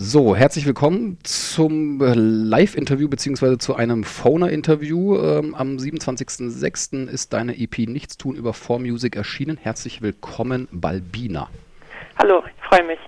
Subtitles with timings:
[0.00, 5.18] So, herzlich willkommen zum Live-Interview beziehungsweise zu einem Phoner-Interview.
[5.18, 7.08] Ähm, am 27.06.
[7.08, 9.56] ist deine EP Nichtstun über 4Music erschienen.
[9.60, 11.48] Herzlich willkommen, Balbina.
[12.16, 12.98] Hallo, ich freue mich.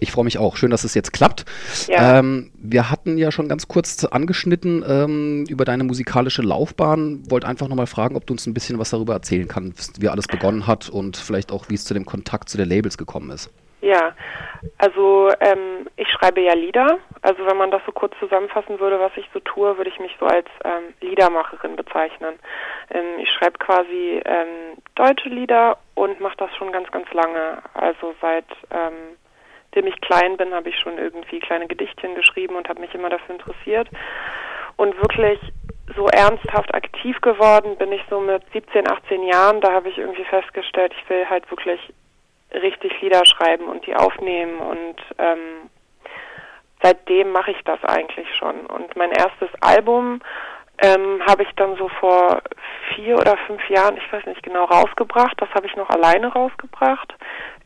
[0.00, 0.56] Ich freue mich auch.
[0.56, 1.44] Schön, dass es jetzt klappt.
[1.86, 2.18] Ja.
[2.18, 7.30] Ähm, wir hatten ja schon ganz kurz angeschnitten ähm, über deine musikalische Laufbahn.
[7.30, 10.26] Wollte einfach nochmal fragen, ob du uns ein bisschen was darüber erzählen kannst, wie alles
[10.26, 13.50] begonnen hat und vielleicht auch, wie es zu dem Kontakt zu den Labels gekommen ist.
[13.80, 14.12] Ja,
[14.78, 16.98] also ähm, ich schreibe ja Lieder.
[17.22, 20.14] Also wenn man das so kurz zusammenfassen würde, was ich so tue, würde ich mich
[20.20, 22.34] so als ähm, Liedermacherin bezeichnen.
[22.90, 27.62] Ähm, ich schreibe quasi ähm, deutsche Lieder und mache das schon ganz, ganz lange.
[27.74, 29.16] Also seit ähm,
[29.74, 33.08] dem ich klein bin, habe ich schon irgendwie kleine Gedichtchen geschrieben und habe mich immer
[33.08, 33.88] dafür interessiert.
[34.76, 35.38] Und wirklich
[35.96, 39.60] so ernsthaft aktiv geworden bin ich so mit 17, 18 Jahren.
[39.60, 41.80] Da habe ich irgendwie festgestellt, ich will halt wirklich
[42.52, 45.70] richtig Lieder schreiben und die aufnehmen und ähm,
[46.82, 48.66] seitdem mache ich das eigentlich schon.
[48.66, 50.20] Und mein erstes Album
[50.82, 52.42] ähm, habe ich dann so vor
[52.94, 55.34] vier oder fünf Jahren, ich weiß nicht genau, rausgebracht.
[55.38, 57.14] Das habe ich noch alleine rausgebracht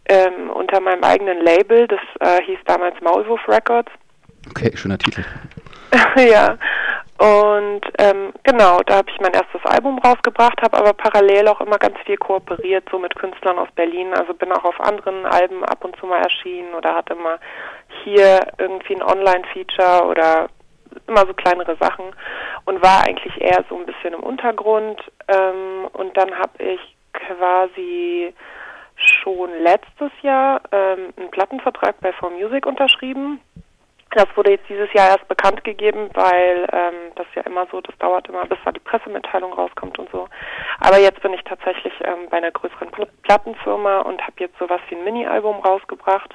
[0.09, 1.87] ähm, unter meinem eigenen Label.
[1.87, 3.91] Das äh, hieß damals Maulwurf Records.
[4.51, 5.25] Okay, schöner Titel.
[6.17, 6.59] ja.
[7.25, 11.79] Und ähm, genau, da habe ich mein erstes Album rausgebracht, habe aber parallel auch immer
[11.79, 14.13] ganz viel kooperiert, so mit Künstlern aus Berlin.
[14.13, 17.39] Also bin auch auf anderen Alben ab und zu mal erschienen oder hatte mal
[18.03, 20.49] hier irgendwie ein Online-Feature oder
[21.07, 22.05] immer so kleinere Sachen
[22.67, 25.01] und war eigentlich eher so ein bisschen im Untergrund.
[25.27, 28.35] Ähm, und dann habe ich quasi
[28.97, 33.41] schon letztes Jahr ähm, einen Plattenvertrag bei 4Music unterschrieben
[34.15, 37.97] das wurde jetzt dieses Jahr erst bekannt gegeben, weil ähm, das ja immer so, das
[37.99, 40.29] dauert immer, bis da die Pressemitteilung rauskommt und so.
[40.81, 42.89] Aber jetzt bin ich tatsächlich ähm, bei einer größeren
[43.23, 46.35] Plattenfirma und habe jetzt sowas wie ein Mini-Album rausgebracht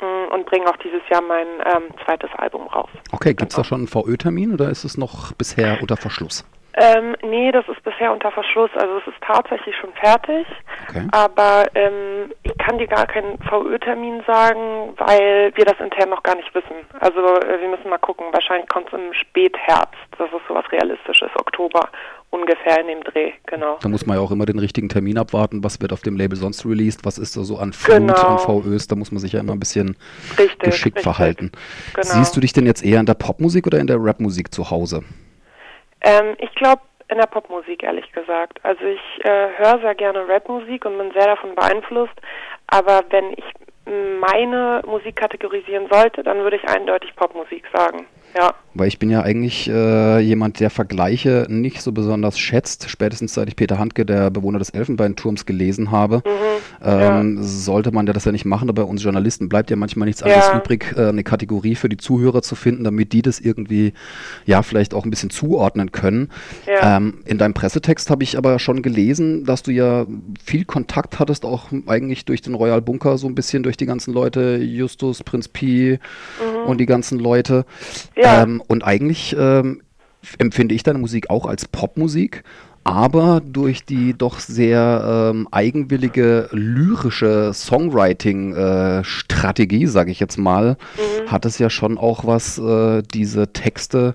[0.00, 2.90] mm, und bringe auch dieses Jahr mein ähm, zweites Album raus.
[3.12, 6.44] Okay, gibt es da schon einen VÖ-Termin oder ist es noch bisher unter Verschluss?
[6.74, 8.70] Ähm, nee, das ist bisher unter Verschluss.
[8.74, 10.46] Also es ist tatsächlich schon fertig.
[10.88, 11.06] Okay.
[11.12, 16.36] Aber ähm, ich kann dir gar keinen VÖ-Termin sagen, weil wir das intern noch gar
[16.36, 16.86] nicht wissen.
[17.00, 18.26] Also äh, wir müssen mal gucken.
[18.32, 20.00] Wahrscheinlich kommt es im Spätherbst.
[20.18, 21.30] Das ist sowas Realistisches.
[21.34, 21.88] Oktober
[22.30, 23.78] ungefähr in dem Dreh, genau.
[23.82, 25.62] Da muss man ja auch immer den richtigen Termin abwarten.
[25.64, 27.04] Was wird auf dem Label sonst released?
[27.04, 28.14] Was ist da so an Flut genau.
[28.14, 28.86] an VÖs?
[28.86, 29.96] Da muss man sich ja immer ein bisschen
[30.38, 31.02] richtig, geschickt richtig.
[31.02, 31.52] verhalten.
[31.94, 32.06] Genau.
[32.06, 35.02] Siehst du dich denn jetzt eher in der Popmusik oder in der Rapmusik zu Hause?
[36.02, 38.64] Ähm, ich glaube in der Popmusik, ehrlich gesagt.
[38.64, 42.14] Also ich äh, höre sehr gerne Rapmusik und bin sehr davon beeinflusst.
[42.68, 43.44] Aber wenn ich
[44.20, 48.06] meine Musik kategorisieren sollte, dann würde ich eindeutig Popmusik sagen.
[48.36, 48.54] Ja.
[48.74, 52.88] Weil ich bin ja eigentlich äh, jemand, der Vergleiche nicht so besonders schätzt.
[52.88, 57.42] Spätestens seit ich Peter Handke, der Bewohner des Elfenbeinturms, gelesen habe, mhm, ähm, ja.
[57.42, 58.68] sollte man ja das ja nicht machen.
[58.68, 60.56] Aber uns Journalisten bleibt ja manchmal nichts anderes ja.
[60.56, 63.92] übrig, äh, eine Kategorie für die Zuhörer zu finden, damit die das irgendwie,
[64.46, 66.30] ja, vielleicht auch ein bisschen zuordnen können.
[66.68, 70.06] Ähm, in deinem Pressetext habe ich aber schon gelesen, dass du ja
[70.44, 74.14] viel Kontakt hattest, auch eigentlich durch den Royal Bunker, so ein bisschen durch die ganzen
[74.14, 75.98] Leute, Justus, Prinz Pi
[76.38, 76.68] mhm.
[76.68, 77.64] und die ganzen Leute.
[78.16, 78.42] Ja.
[78.42, 79.82] Ähm, und eigentlich ähm,
[80.38, 82.42] empfinde ich deine Musik auch als Popmusik,
[82.84, 91.30] aber durch die doch sehr ähm, eigenwillige lyrische Songwriting-Strategie, äh, sage ich jetzt mal, mhm.
[91.30, 94.14] hat es ja schon auch was, äh, diese Texte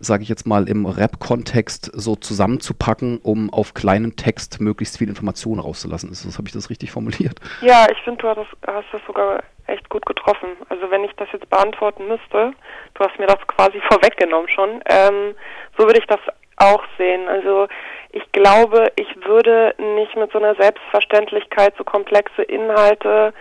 [0.00, 5.58] sage ich jetzt mal, im Rap-Kontext so zusammenzupacken, um auf kleinen Text möglichst viel Information
[5.58, 6.10] rauszulassen.
[6.10, 7.40] Habe ich das richtig formuliert?
[7.60, 10.48] Ja, ich finde, du hast, hast das sogar echt gut getroffen.
[10.68, 12.52] Also wenn ich das jetzt beantworten müsste,
[12.94, 15.34] du hast mir das quasi vorweggenommen schon, ähm,
[15.76, 16.20] so würde ich das
[16.56, 17.28] auch sehen.
[17.28, 17.68] Also
[18.12, 23.34] ich glaube, ich würde nicht mit so einer Selbstverständlichkeit so komplexe Inhalte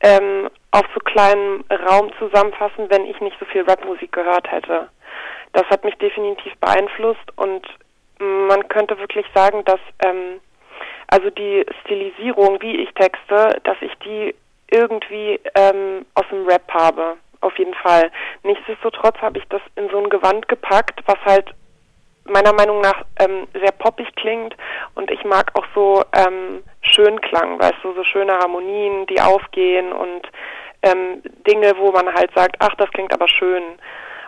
[0.00, 4.88] ähm, auf so kleinem Raum zusammenfassen, wenn ich nicht so viel Rapmusik gehört hätte.
[5.52, 7.66] Das hat mich definitiv beeinflusst und
[8.18, 10.40] man könnte wirklich sagen, dass ähm,
[11.08, 14.34] also die Stilisierung, wie ich texte, dass ich die
[14.70, 17.16] irgendwie ähm, aus dem Rap habe.
[17.40, 18.10] Auf jeden Fall.
[18.42, 21.46] Nichtsdestotrotz habe ich das in so ein Gewand gepackt, was halt
[22.24, 24.54] meiner Meinung nach ähm, sehr poppig klingt
[24.94, 30.22] und ich mag auch so ähm, Schönklang, weißt du, so schöne Harmonien, die aufgehen und
[30.82, 33.62] ähm, Dinge, wo man halt sagt, ach, das klingt aber schön.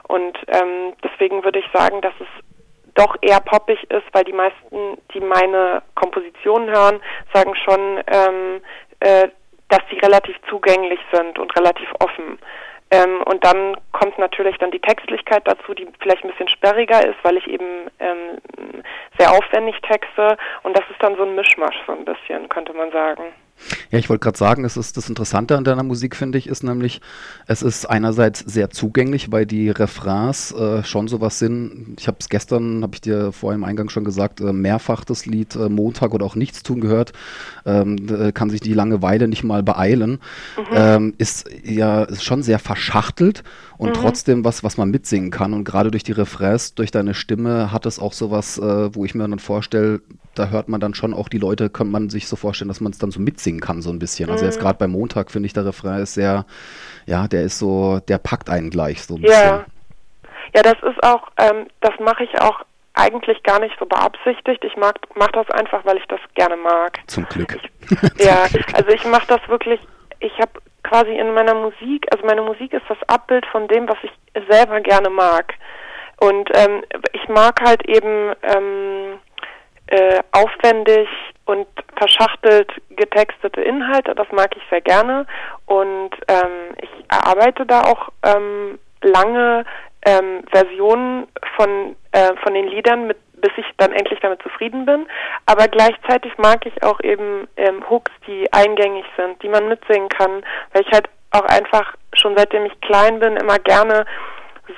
[0.08, 2.26] Und ähm, deswegen würde ich sagen, dass es
[2.94, 7.00] doch eher poppig ist, weil die meisten, die meine Kompositionen hören,
[7.32, 8.60] sagen schon, ähm,
[9.00, 9.28] äh,
[9.68, 12.38] dass sie relativ zugänglich sind und relativ offen.
[12.90, 17.16] Ähm, und dann kommt natürlich dann die Textlichkeit dazu, die vielleicht ein bisschen sperriger ist,
[17.22, 18.38] weil ich eben ähm,
[19.18, 20.36] sehr aufwendig texte.
[20.62, 23.24] Und das ist dann so ein Mischmasch so ein bisschen, könnte man sagen.
[23.90, 26.62] Ja, ich wollte gerade sagen, es ist das Interessante an deiner Musik, finde ich, ist
[26.62, 27.00] nämlich,
[27.46, 31.96] es ist einerseits sehr zugänglich, weil die Refrains äh, schon sowas sind.
[31.98, 35.26] Ich habe es gestern, habe ich dir vor im Eingang schon gesagt, äh, mehrfach das
[35.26, 37.12] Lied äh, Montag oder auch Nichts tun gehört.
[37.64, 40.12] Ähm, kann sich die Langeweile nicht mal beeilen.
[40.56, 40.64] Mhm.
[40.74, 43.42] Ähm, ist ja ist schon sehr verschachtelt
[43.82, 44.00] und mhm.
[44.00, 45.52] trotzdem was, was man mitsingen kann.
[45.52, 49.16] Und gerade durch die Refrains, durch deine Stimme hat es auch sowas, äh, wo ich
[49.16, 50.00] mir dann vorstelle,
[50.36, 52.92] da hört man dann schon auch die Leute, könnte man sich so vorstellen, dass man
[52.92, 54.30] es dann so mitsingen kann, so ein bisschen.
[54.30, 54.62] Also jetzt mhm.
[54.62, 56.46] gerade beim Montag finde ich, der Refrain ist sehr,
[57.06, 59.36] ja, der ist so, der packt einen gleich so ein bisschen.
[59.36, 59.64] Ja,
[60.54, 62.60] ja das ist auch, ähm, das mache ich auch
[62.94, 64.62] eigentlich gar nicht so beabsichtigt.
[64.62, 67.00] Ich mag mache das einfach, weil ich das gerne mag.
[67.08, 67.58] Zum Glück.
[67.60, 68.74] Ich, Zum ja, Glück.
[68.74, 69.80] also ich mache das wirklich,
[70.20, 70.52] ich habe
[70.92, 74.12] quasi in meiner Musik, also meine Musik ist das Abbild von dem, was ich
[74.48, 75.54] selber gerne mag.
[76.20, 76.84] Und ähm,
[77.14, 79.18] ich mag halt eben ähm,
[79.86, 81.08] äh, aufwendig
[81.46, 81.66] und
[81.96, 84.14] verschachtelt getextete Inhalte.
[84.14, 85.26] Das mag ich sehr gerne
[85.66, 89.64] und ähm, ich erarbeite da auch ähm, lange
[90.04, 95.06] ähm, Versionen von äh, von den Liedern, mit, bis ich dann endlich damit zufrieden bin.
[95.44, 100.42] Aber gleichzeitig mag ich auch eben ähm, Hooks, die eingängig sind, die man mitsingen kann,
[100.72, 104.06] weil ich halt auch einfach schon seitdem ich klein bin immer gerne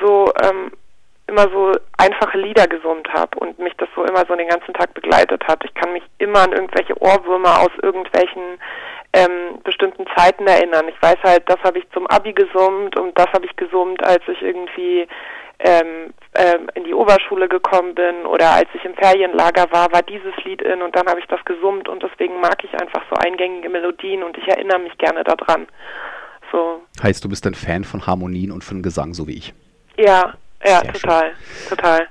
[0.01, 0.73] so ähm,
[1.27, 4.93] immer so einfache Lieder gesummt habe und mich das so immer so den ganzen Tag
[4.93, 5.65] begleitet hat.
[5.65, 8.59] Ich kann mich immer an irgendwelche Ohrwürmer aus irgendwelchen
[9.15, 10.87] ähm, bestimmten Zeiten erinnern.
[10.89, 14.23] Ich weiß halt, das habe ich zum Abi gesummt und das habe ich gesummt, als
[14.29, 15.09] ich irgendwie
[15.59, 20.35] ähm, ähm, in die Oberschule gekommen bin oder als ich im Ferienlager war, war dieses
[20.45, 23.69] Lied in und dann habe ich das gesummt und deswegen mag ich einfach so eingängige
[23.69, 25.67] Melodien und ich erinnere mich gerne daran.
[26.51, 26.83] So.
[27.03, 29.55] Heißt, du bist ein Fan von Harmonien und von Gesang, so wie ich?
[29.97, 30.35] Ja,
[30.65, 31.77] ja, Sehr total, schön.
[31.77, 32.09] total.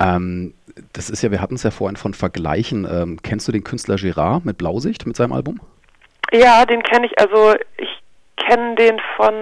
[0.00, 0.54] Ähm,
[0.92, 2.86] das ist ja, wir hatten es ja vorhin von Vergleichen.
[2.90, 5.60] Ähm, kennst du den Künstler Girard mit Blausicht, mit seinem Album?
[6.32, 7.18] Ja, den kenne ich.
[7.20, 8.02] Also ich
[8.36, 9.34] kenne den von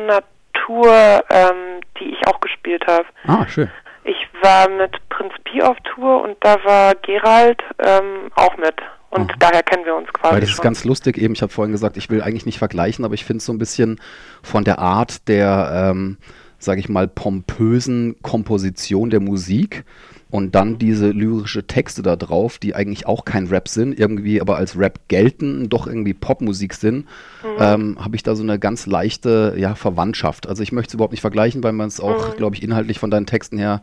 [0.63, 3.05] Natur, ähm, die ich auch gespielt habe.
[3.27, 3.71] Ah, schön.
[4.05, 8.75] Ich war mit Prinz Pi auf Tour und da war Gerald ähm, auch mit.
[9.11, 9.37] Und Aha.
[9.39, 10.35] daher kennen wir uns quasi.
[10.35, 10.59] Weil das schon.
[10.59, 11.35] ist ganz lustig eben.
[11.35, 13.59] Ich habe vorhin gesagt, ich will eigentlich nicht vergleichen, aber ich finde es so ein
[13.59, 14.01] bisschen
[14.43, 16.19] von der Art der ähm,
[16.59, 19.85] sage ich mal, pompösen Komposition der Musik
[20.33, 24.57] und dann diese lyrische Texte da drauf, die eigentlich auch kein Rap sind, irgendwie aber
[24.57, 27.07] als Rap gelten, doch irgendwie Popmusik sind,
[27.43, 27.61] mhm.
[27.61, 30.49] ähm, habe ich da so eine ganz leichte ja, Verwandtschaft.
[30.49, 32.37] Also ich möchte es überhaupt nicht vergleichen, weil man es auch, mhm.
[32.39, 33.83] glaube ich, inhaltlich von deinen Texten her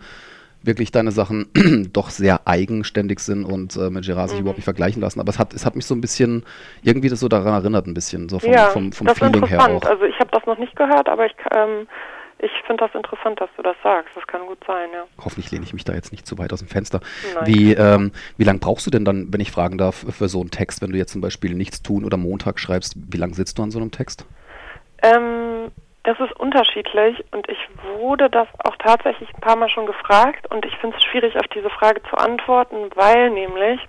[0.64, 1.52] wirklich deine Sachen
[1.94, 4.42] doch sehr eigenständig sind und äh, mit Gerard sich mhm.
[4.42, 5.20] überhaupt nicht vergleichen lassen.
[5.20, 6.44] Aber es hat, es hat mich so ein bisschen,
[6.82, 9.84] irgendwie das so daran erinnert, ein bisschen, so vom, ja, vom, vom Feeling her auch.
[9.84, 11.88] Also ich habe das noch nicht gehört, aber ich ähm,
[12.40, 14.10] ich finde das interessant, dass du das sagst.
[14.16, 15.04] Das kann gut sein, ja.
[15.18, 17.02] Hoffentlich lehne ich mich da jetzt nicht zu weit aus dem Fenster.
[17.36, 17.48] Nein.
[17.48, 20.52] Wie, ähm, wie lange brauchst du denn dann, wenn ich fragen darf, für so einen
[20.52, 23.64] Text, wenn du jetzt zum Beispiel nichts tun oder Montag schreibst, wie lange sitzt du
[23.64, 24.26] an so einem Text?
[25.04, 25.72] Ähm,
[26.04, 27.60] das ist unterschiedlich und ich
[27.98, 31.48] wurde das auch tatsächlich ein paar Mal schon gefragt und ich finde es schwierig, auf
[31.54, 33.80] diese Frage zu antworten, weil nämlich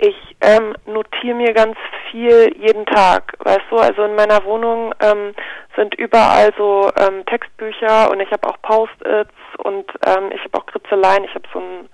[0.00, 1.76] ich ähm, notiere mir ganz
[2.10, 5.34] viel jeden Tag, weißt du, also in meiner Wohnung ähm,
[5.76, 10.66] sind überall so ähm, Textbücher und ich habe auch Post-its und ähm, ich habe auch
[10.66, 11.88] Kritzeleien, ich habe so ein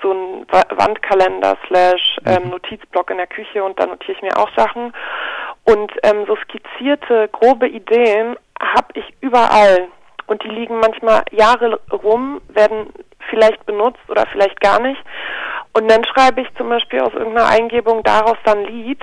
[0.00, 2.50] so ein Wandkalender slash ähm, mhm.
[2.50, 4.92] Notizblock in der Küche und da notiere ich mir auch Sachen.
[5.64, 9.88] Und ähm, so skizzierte grobe Ideen habe ich überall.
[10.28, 12.92] Und die liegen manchmal Jahre rum, werden
[13.28, 15.02] vielleicht benutzt oder vielleicht gar nicht
[15.78, 19.00] und dann schreibe ich zum Beispiel aus irgendeiner Eingebung daraus dann Lied.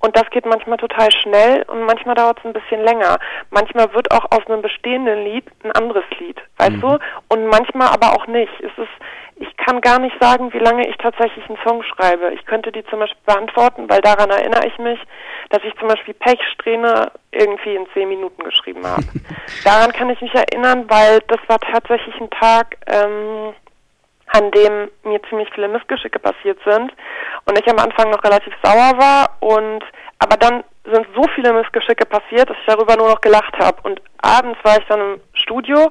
[0.00, 3.18] Und das geht manchmal total schnell und manchmal dauert es ein bisschen länger.
[3.50, 6.80] Manchmal wird auch aus einem bestehenden Lied ein anderes Lied, weißt mhm.
[6.80, 6.98] du?
[7.28, 8.52] Und manchmal aber auch nicht.
[8.58, 8.90] Es ist,
[9.36, 12.32] ich kann gar nicht sagen, wie lange ich tatsächlich einen Song schreibe.
[12.34, 14.98] Ich könnte die zum Beispiel beantworten, weil daran erinnere ich mich,
[15.50, 19.04] dass ich zum Beispiel Pechsträhne irgendwie in zehn Minuten geschrieben habe.
[19.64, 23.54] daran kann ich mich erinnern, weil das war tatsächlich ein Tag, ähm,
[24.32, 26.92] an dem mir ziemlich viele Missgeschicke passiert sind
[27.44, 29.84] und ich am Anfang noch relativ sauer war und
[30.18, 34.00] aber dann sind so viele Missgeschicke passiert, dass ich darüber nur noch gelacht habe und
[34.22, 35.90] abends war ich dann im Studio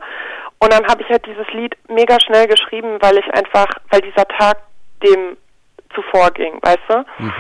[0.59, 4.25] und dann habe ich halt dieses Lied mega schnell geschrieben, weil ich einfach, weil dieser
[4.27, 4.57] Tag
[5.03, 5.37] dem
[5.93, 7.05] zuvor ging, weißt du?
[7.19, 7.33] Mhm.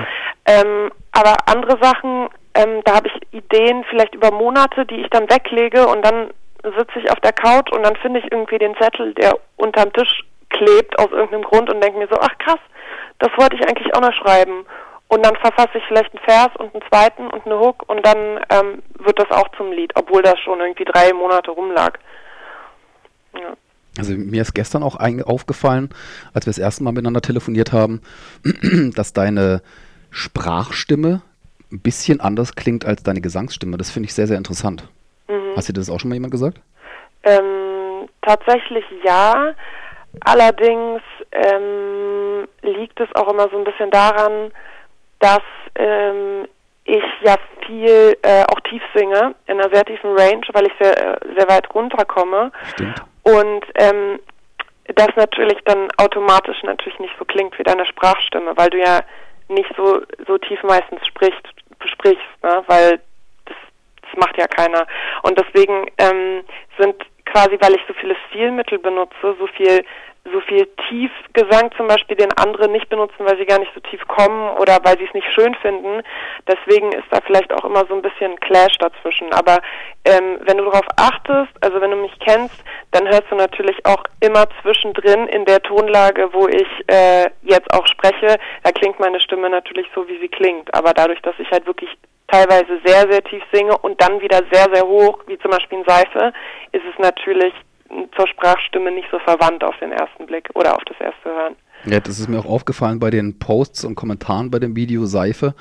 [0.47, 5.29] Ähm, aber andere Sachen, ähm, da habe ich Ideen vielleicht über Monate, die ich dann
[5.29, 6.31] weglege und dann
[6.63, 10.23] sitze ich auf der Couch und dann finde ich irgendwie den Zettel, der unterm Tisch
[10.57, 12.59] klebt aus irgendeinem Grund und denke mir so, ach krass,
[13.19, 14.65] das wollte ich eigentlich auch noch schreiben.
[15.07, 18.39] Und dann verfasse ich vielleicht einen Vers und einen zweiten und eine Hook und dann
[18.49, 21.99] ähm, wird das auch zum Lied, obwohl das schon irgendwie drei Monate rumlag.
[23.35, 23.53] Ja.
[23.97, 25.89] Also mir ist gestern auch aufgefallen,
[26.33, 28.01] als wir das erste Mal miteinander telefoniert haben,
[28.95, 29.61] dass deine
[30.09, 31.21] Sprachstimme
[31.71, 33.77] ein bisschen anders klingt als deine Gesangsstimme.
[33.77, 34.89] Das finde ich sehr, sehr interessant.
[35.27, 35.55] Mhm.
[35.55, 36.59] Hast dir das auch schon mal jemand gesagt?
[37.23, 39.53] Ähm, tatsächlich ja.
[40.23, 44.51] Allerdings ähm, liegt es auch immer so ein bisschen daran,
[45.19, 45.41] dass
[45.75, 46.47] ähm,
[46.85, 50.97] ich ja viel äh, auch tief singe, in einer sehr tiefen Range, weil ich sehr,
[50.97, 52.51] äh, sehr weit runterkomme.
[52.73, 53.03] Stimmt.
[53.23, 54.19] Und ähm,
[54.93, 59.01] das natürlich dann automatisch natürlich nicht so klingt wie deine Sprachstimme, weil du ja
[59.47, 61.47] nicht so, so tief meistens sprichst,
[61.85, 62.63] sprichst, ne?
[62.67, 62.99] weil
[63.45, 63.55] das,
[64.01, 64.85] das macht ja keiner.
[65.23, 66.43] Und deswegen ähm,
[66.77, 66.95] sind
[67.25, 69.83] quasi, weil ich so viele Stilmittel benutze, so viel
[70.31, 74.05] so viel Tiefgesang zum Beispiel, den andere nicht benutzen, weil sie gar nicht so tief
[74.07, 76.01] kommen oder weil sie es nicht schön finden.
[76.47, 79.31] Deswegen ist da vielleicht auch immer so ein bisschen Clash dazwischen.
[79.33, 79.59] Aber
[80.03, 84.03] ähm, wenn du darauf achtest, also wenn du mich kennst, dann hörst du natürlich auch
[84.19, 89.49] immer zwischendrin in der Tonlage, wo ich äh, jetzt auch spreche, da klingt meine Stimme
[89.49, 90.73] natürlich so, wie sie klingt.
[90.73, 91.89] Aber dadurch, dass ich halt wirklich
[92.27, 95.85] teilweise sehr, sehr tief singe und dann wieder sehr, sehr hoch, wie zum Beispiel in
[95.85, 96.33] Seife,
[96.71, 97.53] ist es natürlich
[98.15, 101.55] zur Sprachstimme nicht so verwandt auf den ersten Blick oder auf das erste Hören.
[101.87, 105.53] Ja, das ist mir auch aufgefallen bei den Posts und Kommentaren bei dem Video Seife.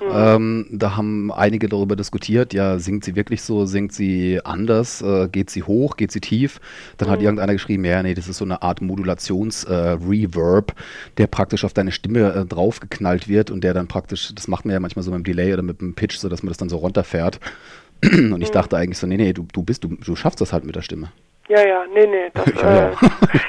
[0.00, 0.12] Mhm.
[0.14, 5.28] Ähm, da haben einige darüber diskutiert, ja, singt sie wirklich so, singt sie anders, äh,
[5.28, 6.60] geht sie hoch, geht sie tief?
[6.98, 7.12] Dann mhm.
[7.12, 10.74] hat irgendeiner geschrieben, ja, nee, das ist so eine Art Modulations-Reverb, äh,
[11.18, 14.74] der praktisch auf deine Stimme äh, draufgeknallt wird und der dann praktisch, das macht man
[14.74, 16.68] ja manchmal so mit dem Delay oder mit dem Pitch, so dass man das dann
[16.68, 17.40] so runterfährt.
[18.04, 18.52] und ich mhm.
[18.52, 20.82] dachte eigentlich so, nee, nee, du, du bist, du, du schaffst das halt mit der
[20.82, 21.10] Stimme.
[21.48, 22.90] Ja, ja, nee, nee, das, ja, äh,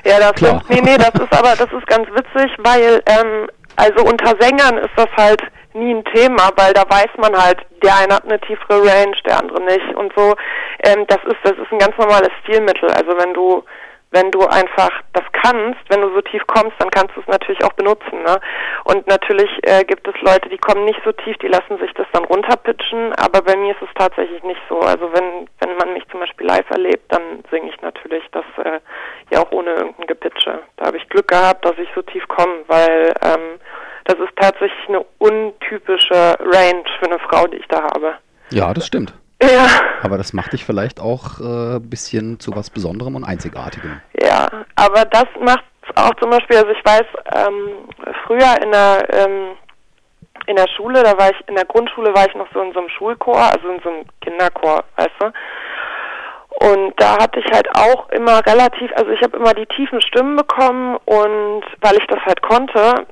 [0.06, 0.62] ja, das Klar.
[0.62, 4.78] Ist, nee, nee, das ist aber, das ist ganz witzig, weil, ähm, also unter Sängern
[4.80, 5.42] ist das halt
[5.74, 9.40] nie ein Thema, weil da weiß man halt, der eine hat eine tiefere Range, der
[9.40, 10.36] andere nicht und so.
[10.84, 12.90] Ähm, das ist, das ist ein ganz normales Stilmittel.
[12.92, 13.64] Also wenn du
[14.13, 17.63] wenn du einfach das kannst, wenn du so tief kommst, dann kannst du es natürlich
[17.63, 18.22] auch benutzen.
[18.24, 18.39] Ne?
[18.86, 22.05] Und natürlich äh, gibt es Leute, die kommen nicht so tief, die lassen sich das
[22.13, 24.79] dann runterpitchen, aber bei mir ist es tatsächlich nicht so.
[24.79, 28.79] Also wenn, wenn man mich zum Beispiel live erlebt, dann singe ich natürlich das äh,
[29.32, 30.60] ja auch ohne irgendein Gepitche.
[30.77, 33.60] Da habe ich Glück gehabt, dass ich so tief komme, weil ähm,
[34.05, 38.15] das ist tatsächlich eine untypische Range für eine Frau, die ich da habe.
[38.51, 39.13] Ja, das stimmt.
[39.52, 39.68] Ja.
[40.02, 44.02] Aber das macht dich vielleicht auch ein äh, bisschen zu was Besonderem und Einzigartigem.
[44.22, 45.64] Ja, aber das macht
[45.96, 47.70] auch zum Beispiel, also ich weiß, ähm,
[48.26, 49.52] früher in der, ähm,
[50.48, 52.80] in der Schule, da war ich, in der Grundschule war ich noch so in so
[52.80, 55.32] einem Schulchor, also in so einem Kinderchor, weißt du.
[56.68, 60.36] Und da hatte ich halt auch immer relativ, also ich habe immer die tiefen Stimmen
[60.36, 63.06] bekommen und weil ich das halt konnte,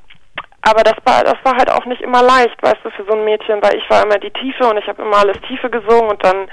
[0.62, 3.25] aber das war, das war halt auch nicht immer leicht, weißt du, für so ein
[3.25, 6.24] Mädchen, weil ich war immer die Tiefe und ich habe immer alles Tiefe gesungen und
[6.24, 6.48] dann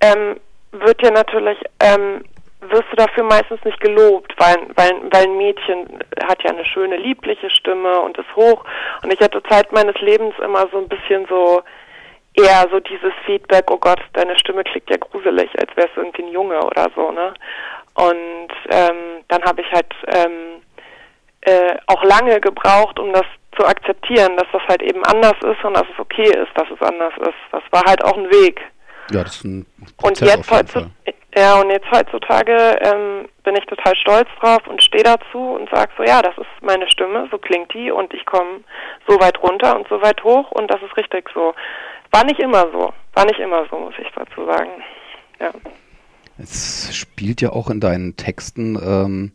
[0.00, 0.40] ähm,
[0.72, 2.24] wird dir natürlich, ähm,
[2.60, 6.96] wirst du dafür meistens nicht gelobt, weil, weil, weil ein Mädchen hat ja eine schöne,
[6.96, 8.64] liebliche Stimme und ist hoch.
[9.02, 11.62] Und ich hatte Zeit meines Lebens immer so ein bisschen so,
[12.34, 16.22] eher so dieses Feedback, oh Gott, deine Stimme klingt ja gruselig, als wärst du irgendwie
[16.22, 17.34] ein Junge oder so, ne?
[17.94, 20.62] Und ähm, dann habe ich halt ähm,
[21.42, 25.74] äh, auch lange gebraucht, um das zu akzeptieren, dass das halt eben anders ist und
[25.74, 27.34] dass es okay ist, dass es anders ist.
[27.50, 28.60] Das war halt auch ein Weg.
[29.10, 29.66] Ja, das ist ein
[29.98, 30.90] Prozess Und jetzt heutzutage,
[31.36, 35.90] ja, und jetzt heutzutage ähm, bin ich total stolz drauf und stehe dazu und sage
[35.96, 38.60] so, ja, das ist meine Stimme, so klingt die und ich komme
[39.08, 41.54] so weit runter und so weit hoch und das ist richtig so.
[42.10, 44.70] War nicht immer so, war nicht immer so, muss ich dazu sagen.
[45.40, 45.50] Ja.
[46.38, 49.32] Es spielt ja auch in deinen Texten ähm,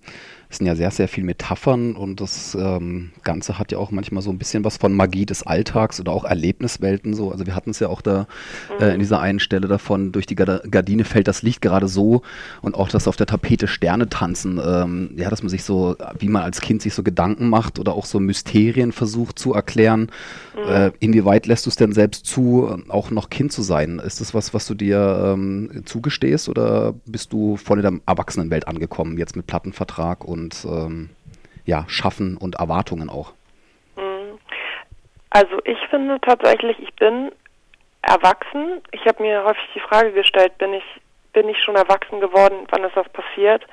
[0.49, 4.23] es sind ja sehr, sehr viel Metaphern und das ähm, Ganze hat ja auch manchmal
[4.23, 7.31] so ein bisschen was von Magie des Alltags oder auch Erlebniswelten so.
[7.31, 8.27] Also wir hatten es ja auch da
[8.79, 8.99] äh, in mhm.
[8.99, 12.21] dieser einen Stelle davon, durch die Gardine fällt das Licht gerade so
[12.61, 16.29] und auch das auf der Tapete Sterne tanzen, ähm, ja, dass man sich so, wie
[16.29, 20.11] man als Kind sich so Gedanken macht oder auch so Mysterien versucht zu erklären.
[20.55, 20.71] Mhm.
[20.71, 23.99] Äh, inwieweit lässt du es denn selbst zu, auch noch Kind zu sein?
[23.99, 28.65] Ist das was, was du dir ähm, zugestehst oder bist du voll in der Erwachsenenwelt
[28.65, 31.09] angekommen, jetzt mit Plattenvertrag und und ähm,
[31.65, 33.33] ja, Schaffen und Erwartungen auch?
[33.95, 34.39] Mhm.
[35.29, 37.31] Also ich finde tatsächlich, ich bin
[38.01, 38.81] erwachsen.
[38.91, 40.85] Ich habe mir häufig die Frage gestellt, bin ich,
[41.33, 43.65] bin ich schon erwachsen geworden, wann ist das passiert?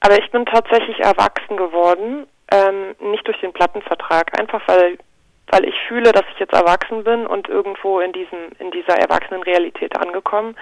[0.00, 4.98] Aber ich bin tatsächlich erwachsen geworden, ähm, nicht durch den Plattenvertrag, einfach weil
[5.48, 9.42] weil ich fühle, dass ich jetzt erwachsen bin und irgendwo in diesem in dieser erwachsenen
[9.42, 10.56] Realität angekommen.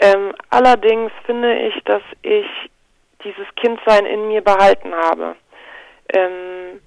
[0.00, 2.46] Ähm, allerdings finde ich, dass ich
[3.24, 5.36] dieses Kindsein in mir behalten habe.
[6.14, 6.80] Ähm,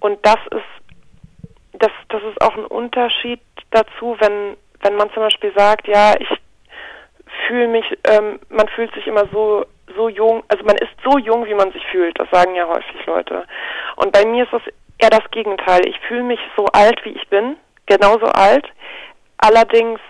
[0.00, 5.52] und das ist, das, das ist auch ein Unterschied dazu, wenn, wenn man zum Beispiel
[5.54, 6.28] sagt, ja, ich
[7.46, 11.46] fühle mich, ähm, man fühlt sich immer so, so jung, also man ist so jung,
[11.46, 13.44] wie man sich fühlt, das sagen ja häufig Leute.
[13.96, 15.86] Und bei mir ist es eher das Gegenteil.
[15.86, 17.56] Ich fühle mich so alt, wie ich bin,
[17.86, 18.66] genauso alt,
[19.38, 20.00] allerdings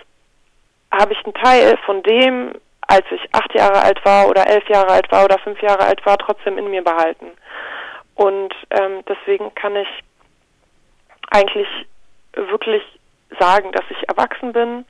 [0.91, 2.53] habe ich einen Teil von dem,
[2.87, 6.05] als ich acht Jahre alt war oder elf Jahre alt war oder fünf Jahre alt
[6.05, 7.27] war, trotzdem in mir behalten.
[8.15, 9.87] Und ähm, deswegen kann ich
[11.29, 11.67] eigentlich
[12.33, 12.83] wirklich
[13.39, 14.85] sagen, dass ich erwachsen bin,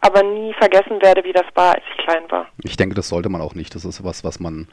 [0.00, 2.46] aber nie vergessen werde, wie das war, als ich klein war.
[2.62, 3.74] Ich denke, das sollte man auch nicht.
[3.74, 4.68] Das ist was, was man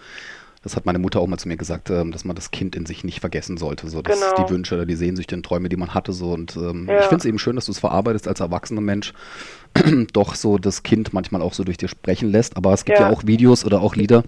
[0.66, 2.88] das hat meine Mutter auch mal zu mir gesagt, ähm, dass man das Kind in
[2.88, 3.88] sich nicht vergessen sollte.
[3.88, 4.44] So, dass genau.
[4.44, 6.12] die Wünsche oder die Sehnsüchte und Träume, die man hatte.
[6.12, 6.32] So.
[6.32, 7.02] Und ähm, ja.
[7.02, 9.14] ich finde es eben schön, dass du es verarbeitest als erwachsener Mensch,
[10.14, 12.58] doch so das Kind manchmal auch so durch dir sprechen lässt.
[12.58, 14.24] Aber es gibt ja, ja auch Videos oder auch Lieder,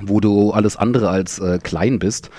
[0.00, 2.30] wo du alles andere als äh, klein bist.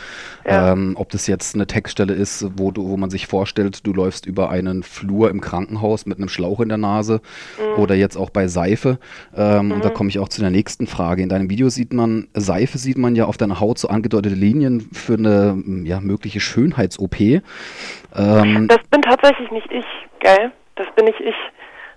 [0.45, 0.71] Ja.
[0.71, 4.25] Ähm, ob das jetzt eine Textstelle ist, wo, du, wo man sich vorstellt, du läufst
[4.25, 7.21] über einen Flur im Krankenhaus mit einem Schlauch in der Nase
[7.59, 7.81] mhm.
[7.81, 8.97] oder jetzt auch bei Seife.
[9.35, 9.71] Ähm, mhm.
[9.73, 9.93] Und da mhm.
[9.93, 11.21] komme ich auch zu der nächsten Frage.
[11.21, 14.89] In deinem Video sieht man, Seife sieht man ja auf deiner Haut so angedeutete Linien
[14.91, 17.19] für eine ja, mögliche Schönheits-OP.
[17.19, 19.85] Ähm, das bin tatsächlich nicht ich,
[20.19, 20.51] gell?
[20.75, 21.35] Das bin nicht ich.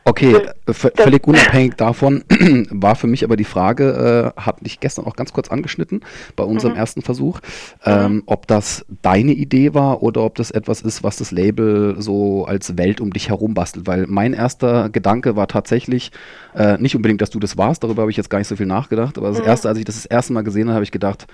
[0.09, 2.23] Okay, äh, völlig unabhängig davon
[2.71, 6.03] war für mich aber die Frage, äh, habe ich gestern auch ganz kurz angeschnitten
[6.37, 6.79] bei unserem mhm.
[6.79, 7.41] ersten Versuch,
[7.85, 8.23] ähm, mhm.
[8.27, 12.79] ob das deine Idee war oder ob das etwas ist, was das Label so als
[12.79, 13.89] Welt um dich herum bastelt.
[13.89, 16.13] Weil mein erster Gedanke war tatsächlich
[16.55, 18.67] äh, nicht unbedingt, dass du das warst, darüber habe ich jetzt gar nicht so viel
[18.67, 19.47] nachgedacht, aber das mhm.
[19.47, 21.27] erste, als ich das das erste Mal gesehen habe, habe ich gedacht,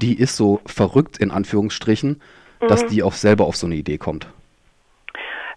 [0.00, 2.22] die ist so verrückt in Anführungsstrichen,
[2.60, 2.88] dass mhm.
[2.90, 4.28] die auch selber auf so eine Idee kommt.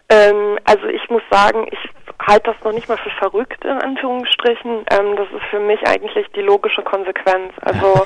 [0.09, 1.77] Ähm, also ich muss sagen, ich
[2.25, 4.85] halte das noch nicht mal für verrückt in Anführungsstrichen.
[4.89, 7.53] Ähm, das ist für mich eigentlich die logische Konsequenz.
[7.61, 8.05] Also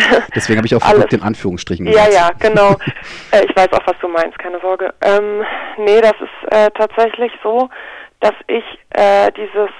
[0.34, 2.12] deswegen habe ich auch verrückt in Anführungsstrichen gesagt.
[2.12, 2.72] Ja, ja, genau.
[3.32, 4.92] äh, ich weiß auch, was du meinst, keine Sorge.
[5.02, 5.44] Ähm,
[5.78, 7.68] nee, das ist äh, tatsächlich so,
[8.20, 9.70] dass ich äh, dieses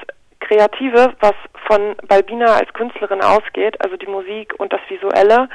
[0.40, 1.35] Kreative, was
[1.66, 5.49] von Balbina als Künstlerin ausgeht, also die Musik und das Visuelle,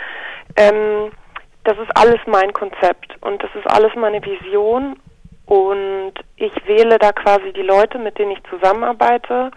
[0.57, 1.11] ähm,
[1.63, 4.99] das ist alles mein Konzept und das ist alles meine Vision
[5.51, 9.51] und ich wähle da quasi die Leute, mit denen ich zusammenarbeite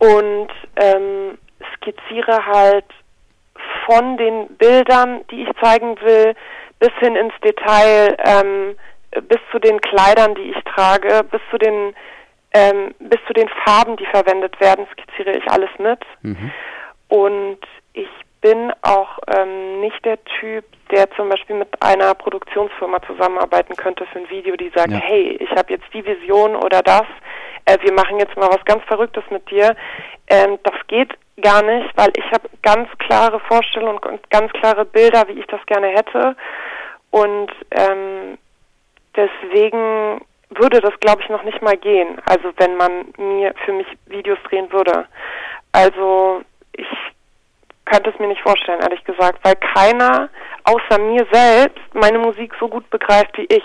[0.00, 1.38] und ähm,
[1.76, 2.86] skizziere halt
[3.86, 6.34] von den Bildern, die ich zeigen will,
[6.80, 8.74] bis hin ins Detail, ähm,
[9.28, 11.94] bis zu den Kleidern, die ich trage, bis zu den
[12.52, 16.00] ähm, bis zu den Farben, die verwendet werden, skizziere ich alles mit.
[16.22, 16.50] Mhm.
[17.06, 17.60] Und
[17.92, 18.08] ich
[18.42, 24.18] bin auch ähm, nicht der Typ, der zum Beispiel mit einer Produktionsfirma zusammenarbeiten könnte für
[24.18, 24.98] ein Video, die sagt, ja.
[24.98, 27.04] hey, ich habe jetzt die Vision oder das,
[27.64, 29.74] äh, wir machen jetzt mal was ganz Verrücktes mit dir.
[30.28, 35.26] Ähm, das geht gar nicht, weil ich habe ganz klare Vorstellungen und ganz klare Bilder,
[35.28, 36.36] wie ich das gerne hätte.
[37.10, 38.38] Und ähm,
[39.16, 42.20] deswegen würde das, glaube ich, noch nicht mal gehen.
[42.26, 45.06] Also wenn man mir für mich Videos drehen würde.
[45.72, 46.42] Also
[47.92, 50.30] könnte es mir nicht vorstellen, ehrlich gesagt, weil keiner
[50.64, 53.64] außer mir selbst meine Musik so gut begreift wie ich.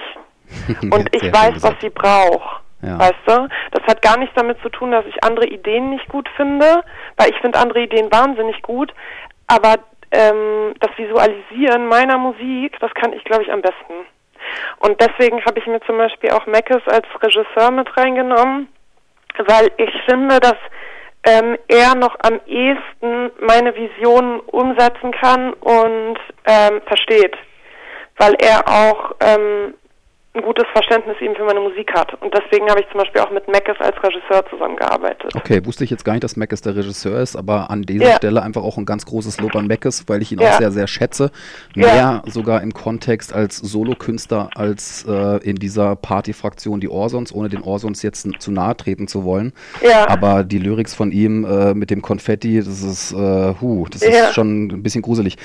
[0.92, 2.62] Und ich weiß, was sie braucht.
[2.82, 3.00] Ja.
[3.00, 3.48] Weißt du?
[3.72, 6.84] Das hat gar nichts damit zu tun, dass ich andere Ideen nicht gut finde,
[7.18, 8.94] weil ich finde andere Ideen wahnsinnig gut,
[9.48, 9.76] aber
[10.12, 14.06] ähm, das Visualisieren meiner Musik, das kann ich, glaube ich, am besten.
[14.80, 18.68] Und deswegen habe ich mir zum Beispiel auch Meckes als Regisseur mit reingenommen,
[19.48, 20.56] weil ich finde, dass
[21.28, 27.36] ähm, er noch am ehesten meine Vision umsetzen kann und ähm, versteht,
[28.18, 29.74] weil er auch ähm,
[30.38, 32.14] ein gutes Verständnis eben für meine Musik hat.
[32.22, 35.36] Und deswegen habe ich zum Beispiel auch mit Mackes als Regisseur zusammengearbeitet.
[35.36, 38.16] Okay, wusste ich jetzt gar nicht, dass Mackes der Regisseur ist, aber an dieser ja.
[38.16, 40.50] Stelle einfach auch ein ganz großes Lob an Mackes, weil ich ihn ja.
[40.50, 41.32] auch sehr, sehr schätze.
[41.76, 42.22] Mehr ja.
[42.28, 48.04] sogar im Kontext als Solokünstler als äh, in dieser Partyfraktion die Orsons, ohne den Orsons
[48.04, 49.54] jetzt zu nahe treten zu wollen.
[49.82, 50.08] Ja.
[50.08, 54.34] Aber die Lyrics von ihm äh, mit dem Konfetti, das ist, äh, huh, das ist
[54.34, 55.38] schon ein bisschen gruselig.